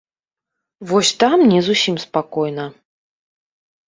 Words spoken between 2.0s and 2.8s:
спакойна.